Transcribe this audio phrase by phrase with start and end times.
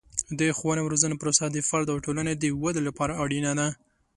[0.39, 3.67] د ښوونې او روزنې پروسه د فرد او ټولنې د ودې لپاره اړینه ده.